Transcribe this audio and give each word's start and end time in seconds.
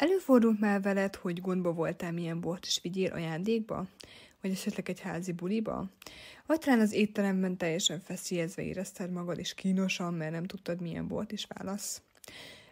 Előfordult 0.00 0.60
már 0.60 0.82
veled, 0.82 1.16
hogy 1.16 1.40
gondba 1.40 1.72
voltál, 1.72 2.12
milyen 2.12 2.40
bort 2.40 2.66
is 2.66 2.80
vigyél 2.82 3.12
ajándékba? 3.12 3.86
Vagy 4.40 4.50
esetleg 4.50 4.88
egy 4.88 5.00
házi 5.00 5.32
buliba? 5.32 5.90
Vagy 6.46 6.58
talán 6.58 6.80
az 6.80 6.92
étteremben 6.92 7.56
teljesen 7.56 8.00
feszélyezve 8.00 8.62
érezted 8.62 9.10
magad, 9.10 9.38
és 9.38 9.54
kínosan, 9.54 10.14
mert 10.14 10.32
nem 10.32 10.44
tudtad, 10.44 10.80
milyen 10.80 11.08
bort 11.08 11.32
is 11.32 11.46
válasz. 11.48 12.02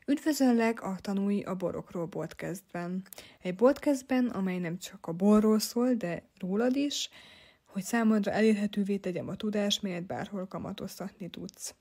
Üdvözöllek 0.06 0.83
a 0.83 0.96
Tanulj 1.01 1.43
a 1.43 1.54
borokról 1.54 2.06
boltkezdben. 2.06 3.03
Egy 3.42 3.54
boltkezdben, 3.54 4.26
amely 4.26 4.58
nem 4.58 4.79
csak 4.79 5.06
a 5.06 5.13
borról 5.13 5.58
szól, 5.58 5.95
de 5.95 6.22
rólad 6.38 6.76
is, 6.76 7.10
hogy 7.69 7.82
számodra 7.82 8.32
elérhetővé 8.32 8.96
tegyem 8.96 9.28
a 9.28 9.37
tudást, 9.37 9.82
melyet 9.82 10.06
bárhol 10.06 10.46
kamatoztatni 10.46 11.28
tudsz. 11.28 11.74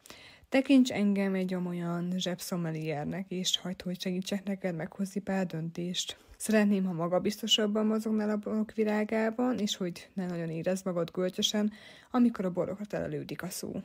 Tekints 0.49 0.91
engem 0.91 1.33
egy 1.33 1.55
olyan 1.55 2.13
zsebszomeliernek, 2.17 3.25
és 3.29 3.57
hagyd, 3.57 3.81
hogy 3.81 4.01
segítsek 4.01 4.43
neked 4.43 4.75
meghozni 4.75 5.21
pár 5.21 5.45
döntést. 5.45 6.17
Szeretném, 6.37 6.85
ha 6.85 6.93
magabiztosabban 6.93 7.85
mozognál 7.85 8.29
a 8.29 8.37
borok 8.37 8.73
virágában, 8.73 9.57
és 9.57 9.75
hogy 9.75 10.09
ne 10.13 10.25
nagyon 10.25 10.49
érezd 10.49 10.85
magad 10.85 11.11
gölcsösen, 11.11 11.71
amikor 12.11 12.45
a 12.45 12.51
borokra 12.51 12.85
telelődik 12.85 13.43
a 13.43 13.49
szó. 13.49 13.81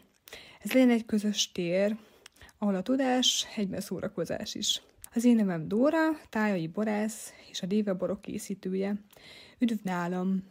Ez 0.60 0.72
legyen 0.72 0.90
egy 0.90 1.06
közös 1.06 1.52
tér, 1.52 1.96
ahol 2.58 2.74
a 2.74 2.82
tudás 2.82 3.46
egyben 3.56 3.80
szórakozás 3.80 4.54
is. 4.54 4.82
Az 5.14 5.24
én 5.24 5.36
nevem 5.36 5.68
Dóra, 5.68 6.18
tájai 6.28 6.66
borász 6.66 7.32
és 7.50 7.62
a 7.62 7.66
Déve 7.66 7.92
borok 7.92 8.20
készítője. 8.20 8.94
Üdv 9.58 9.76
nálam! 9.82 10.42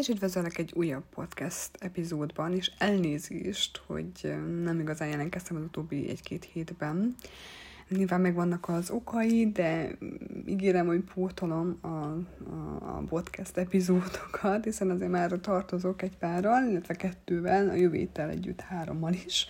És 0.00 0.08
üdvözöllek 0.08 0.58
egy 0.58 0.72
újabb 0.74 1.02
podcast 1.14 1.70
epizódban, 1.78 2.54
és 2.54 2.70
elnézést, 2.78 3.82
hogy 3.86 4.34
nem 4.62 4.80
igazán 4.80 5.08
jelentkeztem 5.08 5.56
az 5.56 5.62
utóbbi 5.62 6.08
egy-két 6.08 6.44
hétben. 6.52 7.14
Nyilván 7.88 8.20
megvannak 8.20 8.68
az 8.68 8.90
okai, 8.90 9.50
de 9.50 9.90
ígérem, 10.46 10.86
hogy 10.86 11.00
pótolom 11.14 11.78
a, 11.80 11.86
a, 11.86 12.16
a 12.80 13.02
podcast 13.08 13.56
epizódokat, 13.56 14.64
hiszen 14.64 14.90
azért 14.90 15.10
már 15.10 15.30
tartozok 15.40 16.02
egy 16.02 16.16
párral, 16.16 16.68
illetve 16.68 16.94
kettővel, 16.94 17.68
a 17.68 17.74
jövő 17.74 18.08
együtt 18.14 18.60
hárommal 18.60 19.12
is, 19.12 19.46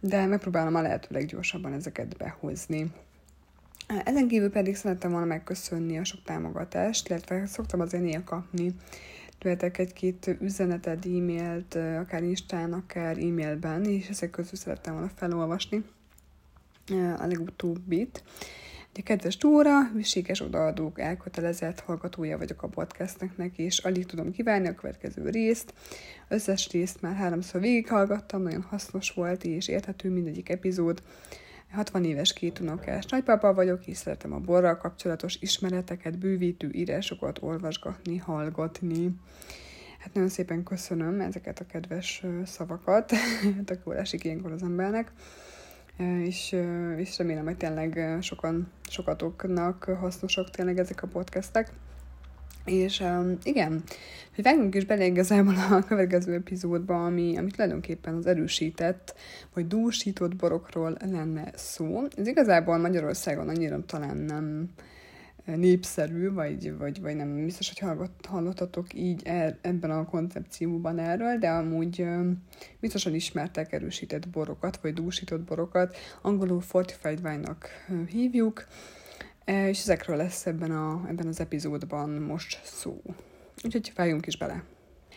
de 0.00 0.26
megpróbálom 0.26 0.74
a 0.74 0.82
lehető 0.82 1.08
leggyorsabban 1.10 1.72
ezeket 1.72 2.16
behozni. 2.16 2.92
Ezen 4.04 4.28
kívül 4.28 4.50
pedig 4.50 4.76
szerettem 4.76 5.10
volna 5.10 5.26
megköszönni 5.26 5.98
a 5.98 6.04
sok 6.04 6.22
támogatást, 6.24 7.08
illetve 7.08 7.46
szoktam 7.46 7.80
azért 7.80 8.02
néha 8.02 8.24
kapni 8.24 8.74
tőletek 9.42 9.78
egy-két 9.78 10.36
üzenetet, 10.40 11.06
e-mailt, 11.06 11.74
akár 11.74 12.22
Instán, 12.22 12.72
akár 12.72 13.18
e-mailben, 13.18 13.84
és 13.84 14.08
ezek 14.08 14.30
közül 14.30 14.58
szerettem 14.58 14.92
volna 14.92 15.10
felolvasni 15.16 15.84
a 17.18 17.26
legutóbbit. 17.26 18.22
De 18.92 19.00
kedves 19.02 19.36
Dóra, 19.36 19.84
hűséges 19.92 20.40
odaadók, 20.40 21.00
elkötelezett 21.00 21.80
hallgatója 21.80 22.38
vagyok 22.38 22.62
a 22.62 22.68
podcastnek, 22.68 23.58
és 23.58 23.78
alig 23.78 24.06
tudom 24.06 24.32
kívánni 24.32 24.68
a 24.68 24.74
következő 24.74 25.30
részt. 25.30 25.74
Összes 26.28 26.70
részt 26.70 27.00
már 27.00 27.14
háromszor 27.14 27.60
végighallgattam, 27.60 28.42
nagyon 28.42 28.62
hasznos 28.62 29.10
volt, 29.10 29.44
és 29.44 29.68
érthető 29.68 30.10
mindegyik 30.10 30.48
epizód. 30.48 31.02
60 31.72 32.04
éves 32.04 32.32
két 32.32 32.58
unokás 32.58 33.06
nagypapa 33.06 33.54
vagyok, 33.54 33.86
és 33.86 33.96
szeretem 33.96 34.32
a 34.32 34.38
borral 34.38 34.76
kapcsolatos 34.76 35.36
ismereteket, 35.40 36.18
bővítő 36.18 36.70
írásokat 36.72 37.38
olvasgatni, 37.42 38.16
hallgatni. 38.16 39.14
Hát 39.98 40.14
nagyon 40.14 40.28
szépen 40.28 40.62
köszönöm 40.62 41.20
ezeket 41.20 41.60
a 41.60 41.66
kedves 41.66 42.24
szavakat, 42.44 43.12
hát 43.56 43.70
akkor 43.70 43.96
esik 43.96 44.24
ilyenkor 44.24 44.52
az 44.52 44.62
embernek, 44.62 45.12
és, 46.22 46.56
és 46.96 47.18
remélem, 47.18 47.44
hogy 47.44 47.56
tényleg 47.56 48.18
sokan, 48.20 48.70
sokatoknak 48.88 49.84
hasznosak 49.84 50.50
tényleg 50.50 50.78
ezek 50.78 51.02
a 51.02 51.06
podcastek. 51.06 51.72
És 52.64 53.00
um, 53.00 53.38
igen, 53.42 53.82
hogy 54.34 54.44
vágjunk 54.44 54.74
is 54.74 54.84
bele 54.84 55.06
igazából 55.06 55.54
a 55.70 55.84
következő 55.84 56.34
epizódba, 56.34 57.04
ami, 57.04 57.36
ami 57.36 57.50
tulajdonképpen 57.50 58.14
az 58.14 58.26
erősített, 58.26 59.14
vagy 59.54 59.66
dúsított 59.66 60.36
borokról 60.36 60.96
lenne 61.00 61.50
szó. 61.54 62.02
Ez 62.16 62.26
igazából 62.26 62.78
Magyarországon 62.78 63.48
annyira 63.48 63.84
talán 63.84 64.16
nem 64.16 64.68
népszerű, 65.44 66.32
vagy, 66.32 66.76
vagy, 66.76 67.00
vagy 67.00 67.16
nem 67.16 67.44
biztos, 67.44 67.68
hogy 67.68 67.78
hallott, 67.78 68.26
hallottatok 68.28 68.94
így 68.94 69.20
er, 69.24 69.56
ebben 69.60 69.90
a 69.90 70.04
koncepcióban 70.04 70.98
erről, 70.98 71.38
de 71.38 71.48
amúgy 71.48 72.06
biztosan 72.80 73.14
ismertek 73.14 73.72
erősített 73.72 74.28
borokat, 74.28 74.76
vagy 74.76 74.92
dúsított 74.92 75.40
borokat. 75.40 75.96
Angolul 76.20 76.60
fortified 76.60 77.18
wine-nak 77.24 77.68
hívjuk, 78.08 78.66
E, 78.66 79.01
és 79.44 79.80
ezekről 79.80 80.16
lesz 80.16 80.46
ebben, 80.46 80.70
a, 80.70 81.02
ebben 81.08 81.26
az 81.26 81.40
epizódban 81.40 82.10
most 82.10 82.60
szó. 82.64 83.02
Úgyhogy 83.64 83.92
váljunk 83.94 84.26
is 84.26 84.36
bele. 84.36 84.62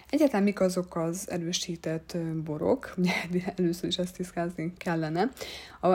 Egyáltalán 0.10 0.44
mik 0.44 0.60
azok 0.60 0.96
az 0.96 1.30
erősített 1.30 2.18
borok, 2.44 2.94
ugye 2.98 3.44
először 3.56 3.90
is 3.90 3.98
ezt 3.98 4.16
tisztázni 4.16 4.74
kellene. 4.78 5.32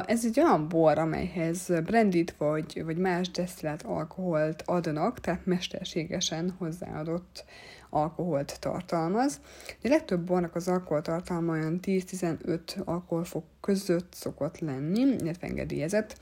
Ez 0.06 0.24
egy 0.24 0.40
olyan 0.40 0.68
bor, 0.68 0.98
amelyhez 0.98 1.68
brandit 1.84 2.34
vagy, 2.38 2.84
vagy 2.84 2.96
más 2.96 3.30
desztillált 3.30 3.82
alkoholt 3.82 4.62
adnak, 4.66 5.20
tehát 5.20 5.46
mesterségesen 5.46 6.54
hozzáadott 6.58 7.44
alkoholt 7.90 8.60
tartalmaz. 8.60 9.40
A 9.82 9.88
legtöbb 9.88 10.20
bornak 10.20 10.54
az 10.54 10.68
alkoholtartalma 10.68 11.52
olyan 11.52 11.80
10-15 11.82 12.84
alkoholfok 12.84 13.44
között 13.60 14.12
szokott 14.14 14.58
lenni, 14.58 15.00
illetve 15.00 15.46
engedélyezett. 15.46 16.18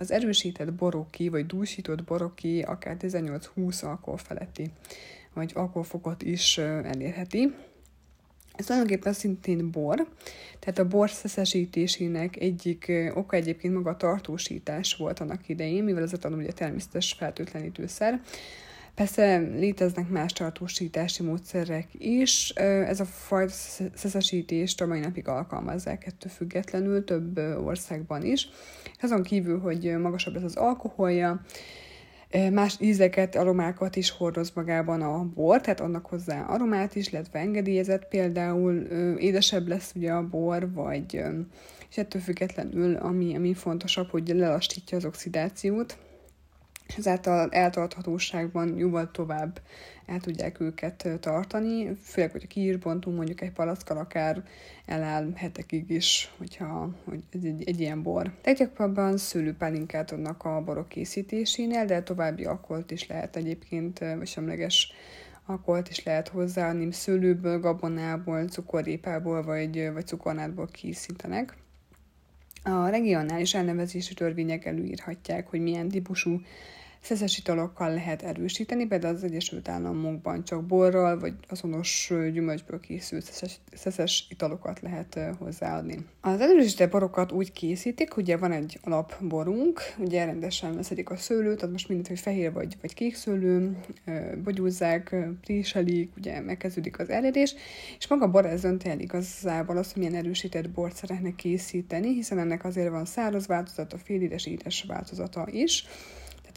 Az 0.00 0.10
erősített 0.10 0.72
boroki, 0.72 1.28
vagy 1.28 1.46
dúsított 1.46 2.04
boroki 2.04 2.62
akár 2.62 2.96
18-20 3.00 3.84
alkohol 3.84 4.18
feletti, 4.18 4.70
vagy 5.32 5.52
alkoholfokot 5.54 6.22
is 6.22 6.58
elérheti. 6.58 7.54
Ez 8.54 8.64
tulajdonképpen 8.64 9.12
szintén 9.12 9.70
bor, 9.70 10.08
tehát 10.58 10.78
a 10.78 10.88
bor 10.88 11.10
szeszesítésének 11.10 12.36
egyik 12.36 12.92
oka 13.14 13.36
egyébként 13.36 13.74
maga 13.74 13.90
a 13.90 13.96
tartósítás 13.96 14.96
volt 14.96 15.20
annak 15.20 15.48
idején, 15.48 15.84
mivel 15.84 16.02
ez 16.02 16.12
a 16.22 16.28
ugye 16.28 16.52
természetes 16.52 17.12
fertőtlenítőszer. 17.12 18.20
Persze 18.98 19.38
léteznek 19.38 20.08
más 20.08 20.32
tartósítási 20.32 21.22
módszerek 21.22 21.88
is. 21.92 22.50
Ez 22.86 23.00
a 23.00 23.04
fajta 23.04 23.52
szeszesítést 23.94 24.80
a 24.80 24.86
mai 24.86 25.00
napig 25.00 25.28
alkalmazzák 25.28 26.06
ettől 26.06 26.32
függetlenül 26.32 27.04
több 27.04 27.38
országban 27.64 28.24
is. 28.24 28.48
Azon 29.00 29.22
kívül, 29.22 29.60
hogy 29.60 29.98
magasabb 29.98 30.36
ez 30.36 30.42
az 30.42 30.56
alkoholja, 30.56 31.40
más 32.52 32.76
ízeket, 32.80 33.36
aromákat 33.36 33.96
is 33.96 34.10
hordoz 34.10 34.52
magában 34.54 35.02
a 35.02 35.24
bor, 35.24 35.60
tehát 35.60 35.80
annak 35.80 36.06
hozzá 36.06 36.42
aromát 36.42 36.94
is, 36.94 37.12
illetve 37.12 37.38
engedélyezett 37.38 38.08
például 38.08 38.74
édesebb 39.18 39.68
lesz 39.68 39.92
ugye 39.94 40.12
a 40.12 40.28
bor, 40.28 40.72
vagy 40.72 41.22
és 41.90 41.96
ettől 41.96 42.22
függetlenül, 42.22 42.94
ami, 42.94 43.36
ami 43.36 43.54
fontosabb, 43.54 44.10
hogy 44.10 44.28
lelassítja 44.28 44.96
az 44.96 45.04
oxidációt, 45.04 45.96
ezáltal 46.96 47.48
eltarthatóságban 47.50 48.78
jóval 48.78 49.10
tovább 49.10 49.60
el 50.06 50.20
tudják 50.20 50.60
őket 50.60 51.08
tartani, 51.20 51.94
főleg, 52.02 52.30
hogyha 52.30 52.46
ki 52.46 52.68
is 52.68 52.76
bontunk 52.76 53.16
mondjuk 53.16 53.40
egy 53.40 53.52
palackkal, 53.52 53.96
akár 53.96 54.42
eláll 54.86 55.32
hetekig 55.34 55.90
is, 55.90 56.32
hogyha 56.38 56.90
hogy 57.04 57.20
ez 57.32 57.40
egy, 57.44 57.68
egy 57.68 57.80
ilyen 57.80 58.02
bor. 58.02 58.32
Leggyakrabban 58.44 59.16
szőlőpálinkát 59.16 60.12
adnak 60.12 60.44
a 60.44 60.62
borok 60.64 60.88
készítésénél, 60.88 61.84
de 61.84 62.02
további 62.02 62.44
akkolt 62.44 62.90
is 62.90 63.06
lehet 63.06 63.36
egyébként, 63.36 63.98
vagy 63.98 64.26
semleges 64.26 64.92
akkolt 65.46 65.88
is 65.88 66.04
lehet 66.04 66.28
hozzáadni, 66.28 66.92
szőlőből, 66.92 67.60
gabonából, 67.60 68.48
cukorrépából 68.48 69.42
vagy, 69.42 69.92
vagy 69.92 70.06
cukornátból 70.06 70.66
készítenek. 70.66 71.56
A 72.62 72.88
regionális 72.88 73.54
elnevezési 73.54 74.14
törvények 74.14 74.64
előírhatják, 74.64 75.48
hogy 75.48 75.60
milyen 75.60 75.88
típusú 75.88 76.40
Szeszes 77.00 77.38
italokkal 77.38 77.94
lehet 77.94 78.22
erősíteni, 78.22 78.86
például 78.86 79.14
az 79.14 79.24
Egyesült 79.24 79.68
Államokban 79.68 80.44
csak 80.44 80.66
borral 80.66 81.18
vagy 81.18 81.34
azonos 81.48 82.12
gyümölcsből 82.32 82.80
készült 82.80 83.24
szeszes, 83.24 83.60
szeszes 83.72 84.26
italokat 84.30 84.80
lehet 84.80 85.18
hozzáadni. 85.38 86.06
Az 86.20 86.40
erősített 86.40 86.90
borokat 86.90 87.32
úgy 87.32 87.52
készítik, 87.52 88.16
ugye 88.16 88.36
van 88.36 88.52
egy 88.52 88.78
alapborunk, 88.82 89.80
ugye 89.98 90.24
rendesen 90.24 90.74
veszedik 90.74 91.10
a 91.10 91.16
szőlőt, 91.16 91.56
tehát 91.56 91.72
most 91.72 91.88
mindegy, 91.88 92.08
hogy 92.08 92.20
fehér 92.20 92.52
vagy, 92.52 92.76
vagy 92.80 92.94
kék 92.94 93.14
szőlő, 93.14 93.76
bogyúzzák, 94.44 95.16
préselik, 95.40 96.10
ugye 96.16 96.40
megkezdődik 96.40 96.98
az 96.98 97.10
eledés, 97.10 97.54
és 97.98 98.08
maga 98.08 98.24
a 98.24 98.30
bor 98.30 98.46
ez 98.46 98.60
dönti 98.60 98.88
el 98.88 99.00
igazából 99.00 99.76
azt, 99.76 99.92
hogy 99.92 100.02
milyen 100.02 100.24
erősített 100.24 100.70
bort 100.70 100.96
szeretne 100.96 101.34
készíteni, 101.34 102.14
hiszen 102.14 102.38
ennek 102.38 102.64
azért 102.64 102.90
van 102.90 103.04
száraz 103.04 103.46
változata, 103.46 103.98
félidés, 103.98 104.46
édes 104.46 104.84
változata 104.88 105.46
is. 105.50 105.86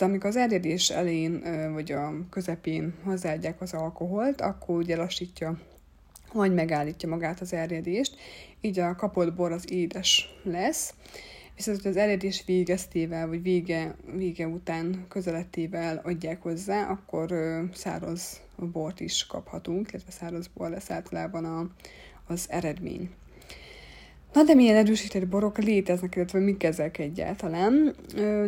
Tehát 0.02 0.16
amikor 0.16 0.30
az 0.30 0.42
eredés 0.42 0.90
elén 0.90 1.44
vagy 1.74 1.92
a 1.92 2.14
közepén 2.30 2.94
hozzáadják 3.04 3.62
az 3.62 3.74
alkoholt, 3.74 4.42
akkor 4.42 4.76
ugye 4.76 4.96
lassítja 4.96 5.60
vagy 6.34 6.54
megállítja 6.54 7.10
magát 7.10 7.40
az 7.40 7.54
erjedést, 7.54 8.16
így 8.62 8.80
a 8.80 8.96
kapott 8.96 9.34
bor 9.34 9.52
az 9.52 9.72
édes 9.72 10.30
lesz, 10.44 10.94
viszont 11.56 11.86
az 11.86 11.98
eredés 11.98 12.44
végeztével, 12.46 13.28
vagy 13.28 13.42
vége, 13.42 13.96
vége 14.16 14.48
után 14.48 15.06
közeletével 15.08 16.02
adják 16.04 16.42
hozzá, 16.42 16.90
akkor 16.90 17.34
száraz 17.74 18.42
bort 18.56 19.00
is 19.00 19.26
kaphatunk, 19.26 19.92
illetve 19.92 20.12
száraz 20.12 20.48
bor 20.48 20.70
lesz 20.70 20.92
általában 20.92 21.46
a, 21.46 21.70
az 22.28 22.46
eredmény. 22.50 23.10
Na 24.34 24.44
de 24.44 24.54
milyen 24.54 24.76
erősített 24.76 25.28
borok 25.28 25.58
léteznek, 25.58 26.16
illetve 26.16 26.40
mik 26.40 26.64
ezek 26.64 26.98
egyáltalán? 26.98 27.96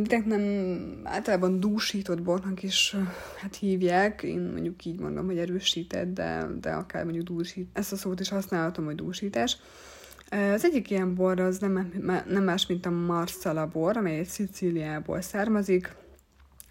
Direkt 0.01 0.25
nem 0.25 1.01
általában 1.03 1.59
dúsított 1.59 2.21
bornak 2.21 2.63
is 2.63 2.95
hát 3.41 3.55
hívják, 3.55 4.23
én 4.23 4.39
mondjuk 4.39 4.85
így 4.85 4.99
mondom, 4.99 5.25
hogy 5.25 5.37
erősített, 5.37 6.13
de, 6.13 6.47
de 6.61 6.71
akár 6.71 7.03
mondjuk 7.03 7.25
dúsít. 7.25 7.67
Ezt 7.73 7.91
a 7.91 7.95
szót 7.95 8.19
is 8.19 8.29
használhatom, 8.29 8.85
hogy 8.85 8.95
dúsítás. 8.95 9.57
Az 10.53 10.65
egyik 10.65 10.89
ilyen 10.89 11.15
bor 11.15 11.39
az 11.39 11.57
nem, 11.57 11.91
nem 12.27 12.43
más, 12.43 12.67
mint 12.67 12.85
a 12.85 12.89
Marsala 12.89 13.67
bor, 13.67 13.97
amely 13.97 14.19
egy 14.19 14.27
Szicíliából 14.27 15.21
származik 15.21 15.95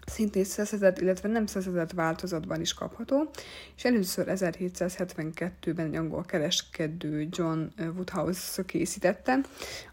szintén 0.05 0.43
szeszedett, 0.43 0.99
illetve 0.99 1.29
nem 1.29 1.45
szeszedett 1.45 1.91
változatban 1.91 2.61
is 2.61 2.73
kapható, 2.73 3.29
és 3.75 3.85
először 3.85 4.25
1772-ben 4.29 5.85
egy 5.85 5.95
angol 5.95 6.23
kereskedő 6.23 7.27
John 7.31 7.61
Woodhouse 7.77 8.65
készítette, 8.65 9.39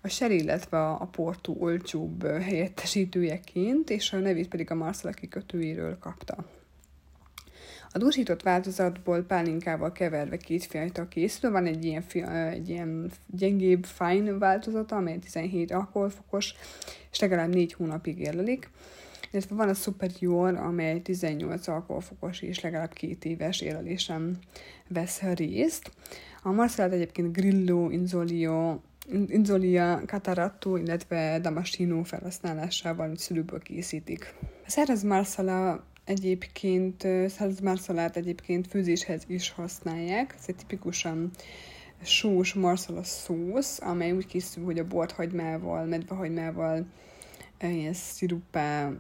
a 0.03 0.09
sherry, 0.09 0.39
illetve 0.39 0.89
a 0.89 1.09
portú 1.13 1.57
olcsóbb 1.59 2.27
helyettesítőjeként, 2.27 3.91
és 3.91 4.13
a 4.13 4.19
nevét 4.19 4.49
pedig 4.49 4.71
a 4.71 4.75
Marcella 4.75 5.15
kikötőjéről 5.15 5.99
kapta. 5.99 6.45
A 7.93 7.99
dúsított 7.99 8.43
változatból 8.43 9.23
pálinkával 9.23 9.93
keverve 9.93 10.37
kétfajta 10.37 11.09
készül, 11.09 11.51
van 11.51 11.67
egy 11.67 11.85
ilyen, 11.85 12.05
egy 12.31 12.69
ilyen 12.69 13.11
gyengébb, 13.27 13.85
fine 13.85 14.33
változata, 14.33 14.97
amely 14.97 15.19
17 15.19 15.73
alkoholfokos, 15.73 16.55
és 17.11 17.21
legalább 17.21 17.49
4 17.49 17.73
hónapig 17.73 18.19
érlelik 18.19 18.71
illetve 19.31 19.55
van 19.55 19.69
a 19.69 19.75
Superior, 19.75 20.55
amely 20.55 21.01
18 21.01 21.69
alkoholfokos 21.69 22.43
és 22.43 22.61
legalább 22.61 22.93
két 22.93 23.25
éves 23.25 23.61
érelésen 23.61 24.39
vesz 24.89 25.21
részt. 25.21 25.91
A 26.43 26.51
Marcellát 26.51 26.93
egyébként 26.93 27.33
Grillo, 27.33 27.91
Inzolio, 27.91 28.81
Inzolia, 29.27 30.03
Cataratto, 30.07 30.77
illetve 30.77 31.39
Damascino 31.39 32.03
felhasználásával 32.03 33.17
szülőből 33.17 33.59
készítik. 33.59 34.35
A 34.67 34.71
Száraz 34.71 35.03
Marsala 35.03 35.85
egyébként, 36.05 37.01
Száraz 37.29 37.61
Marsalát 37.61 38.17
egyébként 38.17 38.67
főzéshez 38.67 39.23
is 39.27 39.51
használják. 39.51 40.35
Ez 40.39 40.45
egy 40.47 40.57
tipikusan 40.57 41.31
sós 42.03 42.55
marsala 42.55 43.03
szósz, 43.03 43.81
amely 43.81 44.13
úgy 44.13 44.27
készül, 44.27 44.65
hogy 44.65 44.79
a 44.79 44.87
bort 44.87 45.13
hagymával, 45.13 45.85
medvehagymával, 45.85 46.87
ilyen 47.69 47.93
szirupá, 47.93 48.91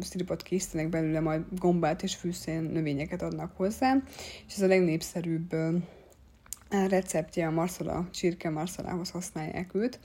szirupot 0.00 0.42
készítenek 0.42 0.88
belőle, 0.88 1.20
majd 1.20 1.42
gombát 1.58 2.02
és 2.02 2.14
fűszén 2.14 2.62
növényeket 2.62 3.22
adnak 3.22 3.56
hozzá, 3.56 4.02
és 4.46 4.54
ez 4.54 4.62
a 4.62 4.66
legnépszerűbb 4.66 5.56
receptje 6.68 7.46
a 7.46 7.50
marsala, 7.50 8.08
csirke 8.10 8.50
marszalához 8.50 9.10
használják 9.10 9.74
őt, 9.74 9.98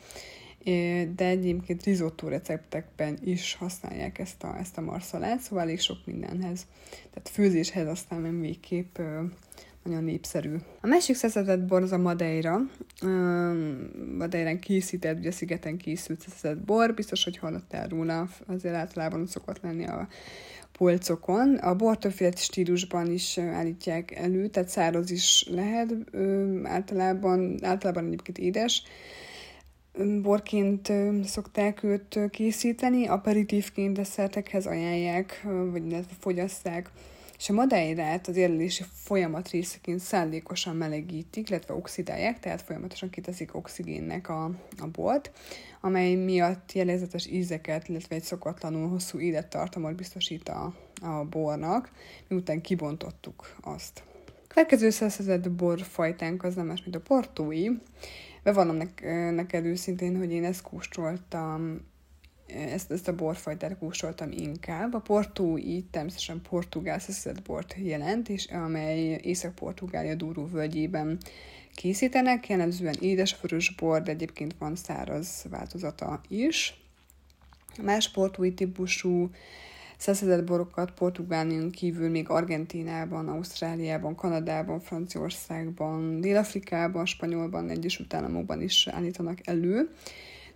de 1.16 1.26
egyébként 1.26 1.84
risotto 1.84 2.28
receptekben 2.28 3.18
is 3.24 3.54
használják 3.54 4.20
ezt 4.20 4.44
a, 4.44 4.58
ezt 4.58 4.78
a 4.78 4.82
marszalát, 4.82 5.40
szóval 5.40 5.64
elég 5.64 5.80
sok 5.80 5.98
mindenhez. 6.06 6.68
Tehát 6.90 7.30
főzéshez 7.30 7.88
aztán 7.88 8.22
nem 8.22 8.40
végképp 8.42 9.00
nagyon 9.84 10.04
népszerű. 10.04 10.56
A 10.82 10.88
másik 10.88 11.16
szeszedett 11.16 11.60
bor 11.60 11.82
az 11.82 11.92
a 11.92 11.98
Madeira. 11.98 12.60
Madeirán 14.18 14.60
készített, 14.60 15.18
ugye 15.18 15.32
szigeten 15.32 15.78
készült 15.78 16.22
szeszedett 16.22 16.64
bor, 16.66 16.94
biztos, 16.94 17.24
hogy 17.24 17.38
hallottál 17.38 17.88
róla, 17.88 18.28
azért 18.48 18.76
általában 18.76 19.28
szokott 19.28 19.62
lenni 19.62 19.86
a 19.86 20.08
polcokon. 20.72 21.56
A 21.56 21.76
bor 21.76 21.98
többféle 21.98 22.32
stílusban 22.36 23.12
is 23.12 23.38
állítják 23.38 24.12
elő, 24.12 24.48
tehát 24.48 24.70
száraz 24.70 25.12
is 25.12 25.48
lehet, 25.50 25.94
általában, 26.64 27.60
általában 27.62 28.06
egyébként 28.06 28.38
édes, 28.38 28.84
borként 30.22 30.92
szokták 31.24 31.84
őt 31.84 32.20
készíteni, 32.30 33.08
aperitívként 33.08 33.94
desszertekhez 33.94 34.66
ajánlják, 34.66 35.48
vagy 35.72 35.86
illetve 35.86 36.14
fogyaszták 36.20 36.90
és 37.40 37.50
a 37.50 37.54
madeirát 37.54 38.28
az 38.28 38.36
érlelési 38.36 38.84
folyamat 38.94 39.50
részeként 39.50 40.00
szándékosan 40.00 40.76
melegítik, 40.76 41.50
illetve 41.50 41.74
oxidálják, 41.74 42.40
tehát 42.40 42.62
folyamatosan 42.62 43.10
kiteszik 43.10 43.56
oxigénnek 43.56 44.30
a, 44.30 44.44
a 44.80 44.88
bort, 44.92 45.32
amely 45.82 46.16
miatt 46.16 46.72
jellegzetes 46.72 47.28
ízeket, 47.28 47.88
illetve 47.88 48.16
egy 48.16 48.24
szokatlanul 48.24 48.90
hosszú 48.90 49.20
élettartamot 49.20 49.96
biztosít 49.96 50.50
a, 50.50 50.74
a 51.02 51.26
bornak, 51.30 51.92
miután 52.28 52.62
kibontottuk 52.62 53.56
azt. 53.62 54.04
A 54.26 54.48
következő 54.48 54.90
szerzett 54.90 55.52
borfajtánk 55.52 56.44
az 56.44 56.56
nem 56.56 56.66
más, 56.66 56.84
mint 56.84 56.96
a 56.96 57.02
portói. 57.02 57.68
Bevallom 58.44 58.78
neked 59.34 59.66
őszintén, 59.66 60.18
hogy 60.18 60.32
én 60.32 60.44
ezt 60.44 60.62
kóstoltam 60.62 61.82
ezt, 62.52 62.92
ezt 62.92 63.08
a 63.08 63.16
borfajtát 63.16 63.78
kóstoltam 63.78 64.32
inkább. 64.32 64.94
A 64.94 65.00
portó 65.00 65.58
így 65.58 65.86
természetesen 65.86 66.42
portugál 66.50 67.00
szeszedett 67.00 67.44
bort 67.44 67.76
jelent, 67.78 68.30
és 68.30 68.46
amely 68.46 69.20
Észak-Portugália 69.22 70.16
Dúró 70.16 70.46
völgyében 70.46 71.18
készítenek, 71.76 72.48
jellemzően 72.48 72.96
édesvörös 73.00 73.76
bor, 73.76 74.02
de 74.02 74.12
egyébként 74.12 74.56
van 74.60 74.76
száraz 74.76 75.46
változata 75.50 76.22
is. 76.28 76.82
Más 77.82 78.12
portói 78.12 78.54
típusú 78.54 79.30
szeszedett 79.98 80.44
borokat 80.44 80.92
Portugálián 80.92 81.72
kívül 81.72 82.10
még 82.10 82.30
Argentínában, 82.30 83.28
Ausztráliában, 83.28 84.16
Kanadában, 84.16 84.80
Franciaországban, 84.80 86.22
Dél-Afrikában, 86.22 87.06
Spanyolban, 87.06 87.70
Egyesült 87.70 88.14
Államokban 88.14 88.62
is 88.62 88.88
állítanak 88.88 89.48
elő 89.48 89.90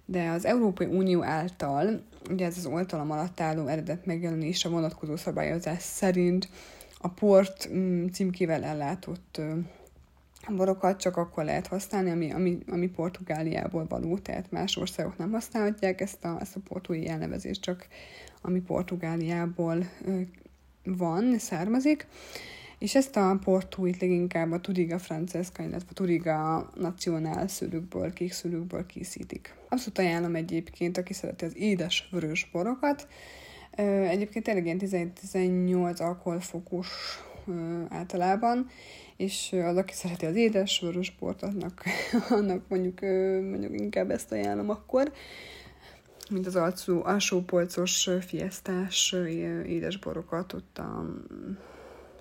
de 0.05 0.29
az 0.29 0.45
Európai 0.45 0.88
Unió 0.88 1.23
által, 1.23 2.01
ugye 2.29 2.45
ez 2.45 2.57
az 2.57 2.65
oltalam 2.65 3.11
alatt 3.11 3.39
álló 3.39 3.67
eredet 3.67 4.05
megjelenése 4.05 4.69
vonatkozó 4.69 5.15
szabályozás 5.15 5.81
szerint 5.81 6.50
a 6.97 7.07
port 7.07 7.69
mm, 7.74 8.07
címkével 8.07 8.63
ellátott 8.63 9.41
borokat 10.50 11.00
csak 11.00 11.17
akkor 11.17 11.43
lehet 11.43 11.67
használni, 11.67 12.10
ami, 12.10 12.31
ami, 12.31 12.57
ami 12.67 12.88
Portugáliából 12.88 13.86
való, 13.89 14.17
tehát 14.17 14.51
más 14.51 14.77
országok 14.77 15.17
nem 15.17 15.31
használhatják 15.31 16.01
ezt 16.01 16.25
a, 16.25 16.38
ezt 16.39 16.55
a 16.55 16.60
portói 16.67 17.07
elnevezést, 17.07 17.62
csak 17.62 17.88
ami 18.41 18.60
Portugáliából 18.60 19.89
van, 20.83 21.38
származik. 21.38 22.07
És 22.84 22.96
ezt 22.96 23.16
a 23.16 23.40
portúit 23.44 24.02
leginkább 24.02 24.52
a 24.52 24.60
Turiga 24.60 25.00
Francesca, 25.00 25.63
illetve 25.63 25.88
a 25.90 25.94
Turiga 25.94 26.70
Nacionál 26.75 27.48
szülőkből, 27.48 28.13
kék 28.13 28.32
szülőkből 28.32 28.86
készítik. 28.86 29.56
Abszolút 29.70 29.98
ajánlom 29.98 30.36
egyébként, 30.36 30.98
aki 30.98 31.13
szereti 31.13 31.46
az 31.46 31.58
édes 31.58 32.08
vörös 32.12 32.50
borokat. 32.52 33.08
Egyébként 34.10 34.46
tényleg 34.46 34.66
ilyen 34.66 35.13
18 35.13 36.00
alkoholfokos 36.00 36.88
általában, 37.90 38.68
és 39.18 39.56
az, 39.63 39.78
aki 39.78 39.94
szereti 39.94 40.25
az 40.25 40.36
édes 40.36 40.80
vörös 40.80 41.16
bort, 41.20 41.42
annak, 41.42 41.84
annak 42.40 42.68
mondjuk, 42.68 43.02
mondjuk 43.50 43.80
inkább 43.80 44.12
ezt 44.12 44.32
ajánlom 44.32 44.70
akkor 44.70 45.12
mint 46.30 46.48
az 46.48 46.56
alsó, 46.56 47.04
alsó 47.04 47.42
polcos 47.42 48.10
fiesztás 48.28 49.16
édesborokat, 49.66 50.54
ott 50.54 50.78
a 50.78 51.06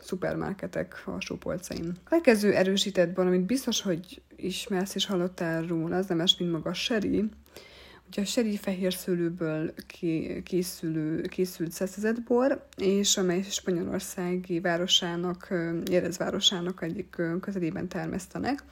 szupermarketek 0.03 1.03
alsó 1.07 1.37
polcain. 1.37 1.93
A 2.05 2.09
következő 2.09 2.53
erősített 2.53 3.15
bor, 3.15 3.27
amit 3.27 3.47
biztos, 3.47 3.83
hogy 3.83 4.23
ismersz 4.37 4.95
és 4.95 5.07
hallottál 5.07 5.63
róla, 5.63 5.97
az 5.97 6.07
nem 6.07 6.17
más, 6.17 6.37
mint 6.37 6.53
maga 6.53 6.71
a 6.71 6.75
sherry. 6.75 7.25
Ugye 8.07 8.23
a 8.23 8.25
sherry 8.25 8.57
fehér 8.57 8.93
szőlőből 8.93 9.75
készülő, 10.45 11.21
készült 11.21 11.73
szeszezett 11.73 12.23
bor, 12.23 12.67
és 12.77 13.17
amely 13.17 13.43
Spanyolországi 13.43 14.61
városának, 14.61 15.49
Jerez 15.91 16.17
városának 16.17 16.83
egyik 16.83 17.17
közelében 17.41 17.89
termesztenek. 17.89 18.65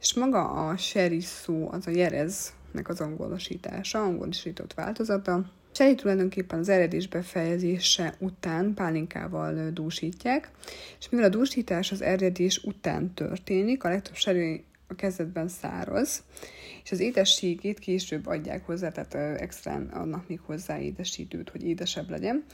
És 0.00 0.14
maga 0.14 0.68
a 0.68 0.76
sherry 0.76 1.20
szó, 1.20 1.68
az 1.70 1.86
a 1.86 1.90
Jereznek 1.90 2.88
az 2.88 3.00
angolosítása, 3.00 4.02
angolosított 4.02 4.74
változata, 4.74 5.44
Sherry 5.74 5.94
tulajdonképpen 5.94 6.58
az 6.58 6.68
eredés 6.68 7.08
befejezése 7.08 8.14
után 8.18 8.74
pálinkával 8.74 9.70
dúsítják, 9.70 10.50
és 10.98 11.08
mivel 11.08 11.26
a 11.26 11.30
dúsítás 11.30 11.92
az 11.92 12.02
eredés 12.02 12.58
után 12.64 13.14
történik, 13.14 13.84
a 13.84 13.88
legtöbb 13.88 14.14
sherry 14.14 14.64
a 14.94 14.96
kezdetben 14.96 15.48
száraz, 15.48 16.22
és 16.84 16.92
az 16.92 17.00
édességét 17.00 17.78
később 17.78 18.26
adják 18.26 18.66
hozzá, 18.66 18.90
tehát 18.90 19.40
extrán 19.40 19.86
adnak 19.86 20.28
még 20.28 20.40
hozzá 20.40 20.78
édesítőt, 20.78 21.50
hogy 21.50 21.64
édesebb 21.64 22.10
legyen. 22.10 22.44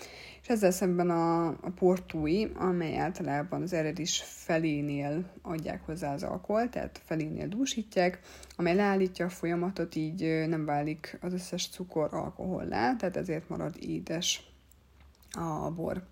És 0.42 0.49
ezzel 0.49 0.70
szemben 0.70 1.11
a, 1.11 1.47
a 1.47 1.70
portói, 1.75 2.47
amely 2.54 2.99
általában 2.99 3.62
az 3.62 3.73
eredis 3.73 4.23
felénél 4.26 5.30
adják 5.42 5.87
hozzá 5.87 6.12
az 6.12 6.23
alkohol, 6.23 6.68
tehát 6.68 7.00
felénél 7.04 7.49
dúsítják, 7.49 8.20
amely 8.56 8.75
leállítja 8.75 9.26
a 9.26 9.30
folyamatot, 9.30 9.94
így 9.94 10.47
nem 10.49 10.64
válik 10.64 11.18
az 11.20 11.32
összes 11.32 11.68
cukor 11.68 12.14
alkohollá, 12.14 12.97
tehát 12.97 13.16
ezért 13.16 13.49
marad 13.49 13.76
édes 13.80 14.42
a 15.30 15.70
bor. 15.70 16.02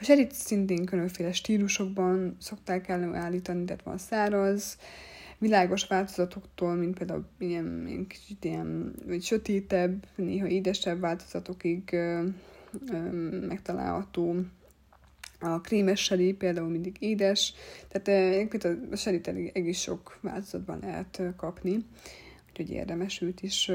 A 0.00 0.04
serit 0.04 0.32
szintén 0.32 0.84
különféle 0.84 1.32
stílusokban 1.32 2.36
szokták 2.40 2.88
előállítani, 2.88 3.64
tehát 3.64 3.82
van 3.82 3.98
száraz, 3.98 4.78
világos 5.38 5.86
változatoktól, 5.86 6.74
mint 6.74 6.98
például 6.98 7.26
ilyen, 7.38 7.84
ilyen 7.86 8.06
kicsit 8.06 8.44
ilyen, 8.44 8.94
vagy 9.06 9.22
sötétebb, 9.22 10.06
néha 10.14 10.46
édesebb 10.46 11.00
változatokig 11.00 11.92
ö, 11.92 12.26
ö, 12.90 12.96
megtalálható. 13.46 14.36
A 15.40 15.60
krémes 15.60 16.00
seri 16.00 16.32
például 16.32 16.68
mindig 16.68 16.96
édes, 16.98 17.54
tehát 17.88 18.64
ö, 18.64 18.72
a 18.90 18.96
serit 18.96 19.26
egész 19.52 19.78
sok 19.78 20.18
változatban 20.20 20.78
lehet 20.82 21.22
kapni, 21.36 21.84
úgyhogy 22.48 22.70
érdemes 22.70 23.20
őt 23.20 23.42
is, 23.42 23.70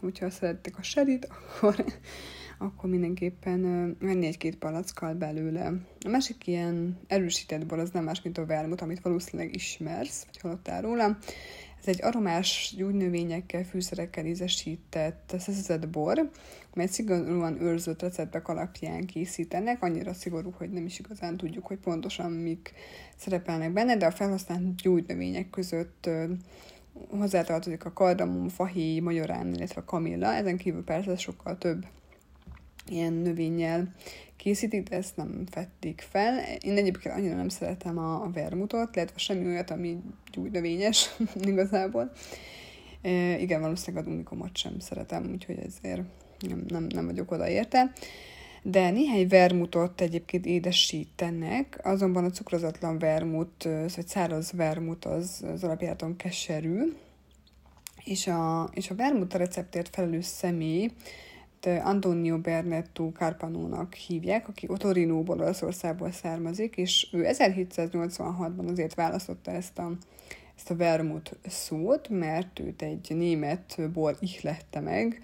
hogyha 0.00 0.30
szerettek 0.30 0.78
a 0.78 0.82
serit, 0.82 1.28
akkor 1.60 1.84
akkor 2.62 2.90
mindenképpen 2.90 3.62
venni 4.00 4.26
egy-két 4.26 4.56
palackkal 4.56 5.14
belőle. 5.14 5.72
A 6.04 6.08
másik 6.08 6.46
ilyen 6.46 6.98
erősített 7.06 7.66
bor 7.66 7.78
az 7.78 7.90
nem 7.90 8.04
más, 8.04 8.22
mint 8.22 8.38
a 8.38 8.46
vermut, 8.46 8.80
amit 8.80 9.00
valószínűleg 9.00 9.54
ismersz, 9.54 10.24
vagy 10.24 10.40
hallottál 10.40 10.82
róla. 10.82 11.18
Ez 11.80 11.88
egy 11.88 12.02
aromás 12.02 12.74
gyógynövényekkel, 12.76 13.64
fűszerekkel 13.64 14.26
ízesített 14.26 15.34
szeszezett 15.38 15.88
bor, 15.88 16.30
melyet 16.74 16.92
szigorúan 16.92 17.62
őrzött 17.62 18.02
receptek 18.02 18.48
alapján 18.48 19.06
készítenek, 19.06 19.82
annyira 19.82 20.12
szigorú, 20.12 20.54
hogy 20.56 20.70
nem 20.70 20.84
is 20.84 20.98
igazán 20.98 21.36
tudjuk, 21.36 21.66
hogy 21.66 21.78
pontosan 21.78 22.32
mik 22.32 22.72
szerepelnek 23.16 23.72
benne, 23.72 23.96
de 23.96 24.06
a 24.06 24.10
felhasznált 24.10 24.74
gyógynövények 24.74 25.50
között 25.50 26.08
hozzátartozik 27.08 27.84
a 27.84 27.92
kardamom, 27.92 28.48
fahéj, 28.48 28.98
magyarán, 28.98 29.54
illetve 29.54 29.80
a 29.80 29.84
kamilla, 29.84 30.34
ezen 30.34 30.56
kívül 30.56 30.84
persze 30.84 31.16
sokkal 31.16 31.58
több 31.58 31.86
ilyen 32.88 33.12
növényel 33.12 33.94
készítik, 34.36 34.88
de 34.88 34.96
ezt 34.96 35.16
nem 35.16 35.44
fették 35.50 36.04
fel. 36.10 36.38
Én 36.60 36.76
egyébként 36.76 37.14
annyira 37.14 37.36
nem 37.36 37.48
szeretem 37.48 37.98
a, 37.98 38.22
a 38.22 38.30
vermutot, 38.30 38.96
illetve 38.96 39.18
semmi 39.18 39.46
olyat, 39.46 39.70
ami 39.70 39.98
úgy 40.36 40.50
növényes 40.50 41.10
igazából. 41.40 42.12
E, 43.02 43.38
igen, 43.38 43.60
valószínűleg 43.60 44.06
a 44.06 44.10
unikomot 44.10 44.56
sem 44.56 44.78
szeretem, 44.78 45.30
úgyhogy 45.32 45.58
ezért 45.58 46.02
nem, 46.48 46.64
nem, 46.68 46.86
nem 46.94 47.06
vagyok 47.06 47.30
oda 47.30 47.48
érte. 47.48 47.92
De 48.62 48.90
néhány 48.90 49.28
vermutot 49.28 50.00
egyébként 50.00 50.46
édesítenek, 50.46 51.80
azonban 51.82 52.24
a 52.24 52.30
cukrozatlan 52.30 52.98
vermut, 52.98 53.68
vagy 53.94 54.06
száraz 54.06 54.52
vermut 54.52 55.04
az, 55.04 55.44
az 55.52 55.64
alapjáton 55.64 56.16
keserű, 56.16 56.92
és 58.04 58.26
a, 58.26 58.70
és 58.74 58.90
a 58.90 58.94
vermut 58.94 59.34
receptért 59.34 59.94
felelős 59.94 60.24
személy 60.24 60.90
Antonio 61.66 62.38
Bernetto 62.38 63.10
Carpanónak 63.12 63.94
hívják, 63.94 64.48
aki 64.48 64.66
Otorinóból, 64.68 65.38
Olaszországból 65.38 66.10
származik, 66.10 66.76
és 66.76 67.08
ő 67.12 67.24
1786-ban 67.28 68.70
azért 68.70 68.94
választotta 68.94 69.50
ezt 69.50 69.78
a, 69.78 69.92
ezt 70.56 70.70
a 70.70 70.76
vermut 70.76 71.36
szót, 71.46 72.08
mert 72.08 72.58
őt 72.58 72.82
egy 72.82 73.12
német 73.14 73.90
bor 73.92 74.16
ihlette 74.20 74.80
meg, 74.80 75.20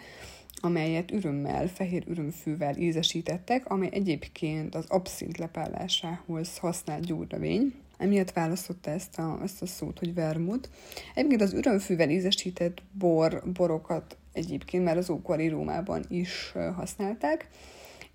amelyet 0.61 1.11
ürömmel, 1.11 1.67
fehér 1.67 2.05
ürömfűvel 2.09 2.77
ízesítettek, 2.77 3.71
amely 3.71 3.91
egyébként 3.93 4.75
az 4.75 4.85
abszint 4.89 5.39
lepállásához 5.39 6.59
használt 6.59 7.07
gyógynövény. 7.07 7.75
Emiatt 7.99 8.33
választotta 8.33 8.91
ezt 8.91 9.19
a, 9.19 9.39
ezt 9.43 9.63
a 9.63 9.67
szót, 9.67 9.99
hogy 9.99 10.15
vermut. 10.15 10.71
Egyébként 11.15 11.41
az 11.41 11.53
ürömfűvel 11.53 12.11
ízesített 12.11 12.83
bor, 12.93 13.43
borokat 13.53 14.17
egyébként 14.33 14.85
már 14.85 14.97
az 14.97 15.11
ókori 15.11 15.49
Rómában 15.49 16.05
is 16.09 16.53
használták, 16.75 17.49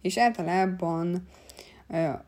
és 0.02 0.18
általában 0.18 1.28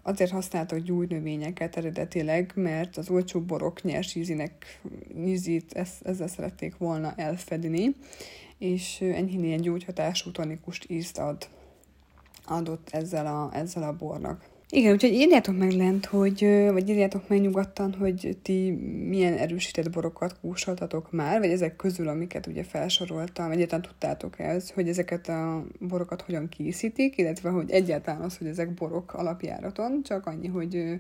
azért 0.02 0.32
használtak 0.32 0.80
gyújnövényeket 0.80 1.78
eredetileg, 1.78 2.52
mert 2.56 2.98
az 2.98 3.10
olcsó 3.10 3.42
borok 3.42 3.84
nyers 3.84 4.16
ízinek 4.16 4.82
ízít 5.18 5.74
ezzel 6.04 6.28
szerették 6.28 6.78
volna 6.78 7.14
elfedni, 7.16 7.96
és 8.58 9.02
enyhén 9.02 9.44
ilyen 9.44 9.62
gyógyhatású 9.62 10.32
tonikust 10.32 10.90
ízt 10.90 11.18
ad, 11.18 11.48
adott 12.46 12.90
ezzel 12.90 13.26
a, 13.26 13.50
ezzel 13.54 13.84
a 13.84 13.96
bornak. 13.96 14.55
Igen, 14.70 14.94
úgyhogy 14.94 15.14
írjátok 15.14 15.58
meg 15.58 15.72
lent, 15.72 16.06
hogy, 16.06 16.40
vagy 16.72 16.90
írjátok 16.90 17.28
meg 17.28 17.42
nyugodtan, 17.42 17.94
hogy 17.94 18.38
ti 18.42 18.72
milyen 19.08 19.38
erősített 19.38 19.90
borokat 19.90 20.40
kúsoltatok 20.40 21.12
már, 21.12 21.40
vagy 21.40 21.50
ezek 21.50 21.76
közül, 21.76 22.08
amiket 22.08 22.48
ugye 22.48 22.64
felsoroltam, 22.64 23.52
egyáltalán 23.52 23.82
tudtátok 23.82 24.40
ez, 24.40 24.70
hogy 24.70 24.90
ezeket 24.90 25.28
a 25.28 25.66
borokat 25.80 26.22
hogyan 26.22 26.50
készítik, 26.50 27.18
illetve 27.18 27.50
hogy 27.50 27.72
egyáltalán 27.72 28.22
az, 28.22 28.38
hogy 28.38 28.48
ezek 28.48 28.74
borok 28.74 29.14
alapjáraton, 29.14 30.04
csak 30.04 30.26
annyi, 30.26 30.48
hogy 30.48 31.00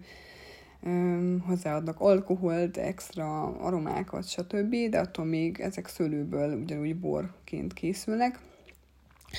hozzáadnak 1.45 1.99
alkoholt, 1.99 2.77
extra 2.77 3.43
aromákat, 3.43 4.29
stb., 4.29 4.75
de 4.89 4.99
attól 4.99 5.25
még 5.25 5.59
ezek 5.59 5.87
szőlőből 5.87 6.57
ugyanúgy 6.57 6.99
borként 6.99 7.73
készülnek 7.73 8.39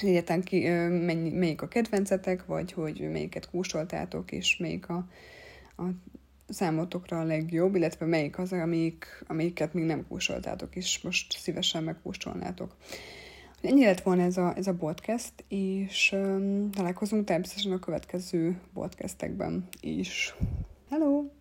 egyetlen 0.02 0.42
ki, 0.42 0.68
mennyi, 0.88 1.30
melyik 1.30 1.62
a 1.62 1.68
kedvencetek, 1.68 2.46
vagy 2.46 2.72
hogy 2.72 3.08
melyiket 3.10 3.50
kóstoltátok, 3.50 4.32
és 4.32 4.56
melyik 4.56 4.88
a, 4.88 5.06
a 5.76 5.82
számotokra 6.48 7.20
a 7.20 7.24
legjobb, 7.24 7.74
illetve 7.74 8.06
melyik 8.06 8.38
az, 8.38 8.52
amelyik, 8.52 9.24
amelyiket 9.26 9.74
még 9.74 9.84
nem 9.84 10.06
kóstoltátok, 10.08 10.76
és 10.76 11.00
most 11.00 11.38
szívesen 11.38 11.84
megkóstolnátok. 11.84 12.76
Ennyi 13.62 13.84
lett 13.84 14.02
volna 14.02 14.22
ez 14.22 14.36
a, 14.36 14.56
ez 14.56 14.66
a 14.66 14.74
podcast, 14.74 15.32
és 15.48 16.12
um, 16.12 16.70
találkozunk 16.70 17.24
természetesen 17.24 17.72
a 17.72 17.78
következő 17.78 18.60
podcastekben 18.72 19.68
is. 19.80 20.34
Hello! 20.90 21.36